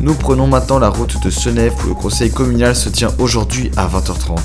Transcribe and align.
Nous 0.00 0.14
prenons 0.14 0.46
maintenant 0.48 0.78
la 0.78 0.88
route 0.88 1.22
de 1.22 1.28
Senef 1.30 1.72
où 1.84 1.88
le 1.88 1.94
conseil 1.94 2.30
communal 2.30 2.74
se 2.74 2.88
tient 2.88 3.10
aujourd'hui 3.18 3.70
à 3.76 3.86
20h30. 3.86 4.38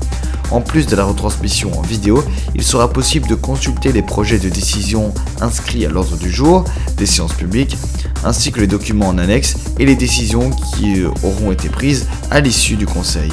En 0.50 0.60
plus 0.60 0.86
de 0.86 0.96
la 0.96 1.04
retransmission 1.04 1.78
en 1.78 1.82
vidéo, 1.82 2.24
il 2.54 2.62
sera 2.62 2.90
possible 2.90 3.28
de 3.28 3.34
consulter 3.34 3.92
les 3.92 4.02
projets 4.02 4.38
de 4.38 4.48
décision 4.48 5.12
inscrits 5.40 5.84
à 5.84 5.90
l'ordre 5.90 6.16
du 6.16 6.30
jour 6.30 6.64
des 6.96 7.06
séances 7.06 7.34
publiques, 7.34 7.76
ainsi 8.24 8.50
que 8.50 8.60
les 8.60 8.66
documents 8.66 9.08
en 9.08 9.18
annexe 9.18 9.56
et 9.78 9.84
les 9.84 9.96
décisions 9.96 10.50
qui 10.50 11.00
euh, 11.00 11.10
auront 11.22 11.52
été 11.52 11.68
prises 11.68 12.06
à 12.30 12.40
l'issue 12.40 12.76
du 12.76 12.86
conseil. 12.86 13.30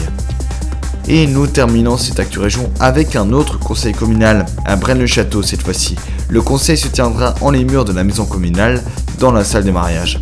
Et 1.07 1.27
nous 1.27 1.47
terminons 1.47 1.97
cette 1.97 2.19
Actu 2.19 2.39
Région 2.39 2.69
avec 2.79 3.15
un 3.15 3.31
autre 3.31 3.59
conseil 3.59 3.93
communal, 3.93 4.45
à 4.65 4.75
Braine-le-Château 4.75 5.43
cette 5.43 5.61
fois-ci. 5.61 5.95
Le 6.29 6.41
conseil 6.41 6.77
se 6.77 6.87
tiendra 6.87 7.35
en 7.41 7.51
les 7.51 7.63
murs 7.63 7.85
de 7.85 7.93
la 7.93 8.03
maison 8.03 8.25
communale, 8.25 8.83
dans 9.19 9.31
la 9.31 9.43
salle 9.43 9.63
de 9.63 9.71
mariage. 9.71 10.19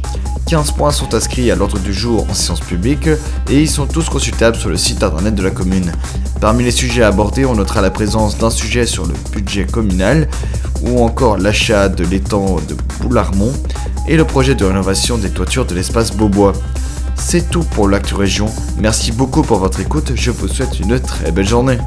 15 0.47 0.71
points 0.71 0.91
sont 0.91 1.13
inscrits 1.13 1.51
à 1.51 1.55
l'ordre 1.55 1.79
du 1.79 1.93
jour 1.93 2.27
en 2.29 2.33
séance 2.33 2.59
publique 2.59 3.07
et 3.49 3.61
ils 3.61 3.69
sont 3.69 3.85
tous 3.85 4.09
consultables 4.09 4.57
sur 4.57 4.69
le 4.69 4.77
site 4.77 5.03
internet 5.03 5.35
de 5.35 5.43
la 5.43 5.51
commune. 5.51 5.91
Parmi 6.41 6.63
les 6.63 6.71
sujets 6.71 7.03
abordés, 7.03 7.45
on 7.45 7.55
notera 7.55 7.81
la 7.81 7.91
présence 7.91 8.37
d'un 8.37 8.49
sujet 8.49 8.85
sur 8.85 9.05
le 9.05 9.13
budget 9.31 9.65
communal 9.65 10.27
ou 10.81 11.03
encore 11.03 11.37
l'achat 11.37 11.89
de 11.89 12.03
l'étang 12.03 12.57
de 12.67 12.75
Boularmont 13.01 13.53
et 14.07 14.17
le 14.17 14.25
projet 14.25 14.53
de 14.55 14.65
rénovation 14.65 15.17
des 15.17 15.29
toitures 15.29 15.65
de 15.65 15.75
l'espace 15.75 16.11
Beaubois. 16.11 16.53
C'est 17.15 17.49
tout 17.49 17.63
pour 17.63 17.87
l'actu 17.87 18.15
région. 18.15 18.47
Merci 18.77 19.11
beaucoup 19.11 19.43
pour 19.43 19.59
votre 19.59 19.79
écoute. 19.79 20.11
Je 20.15 20.31
vous 20.31 20.47
souhaite 20.47 20.79
une 20.79 20.99
très 20.99 21.31
belle 21.31 21.47
journée. 21.47 21.77